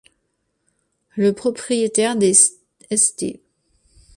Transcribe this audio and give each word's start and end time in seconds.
Le 1.15 1.31
propriétaire 1.31 2.15
des 2.15 2.33
St. 2.33 3.39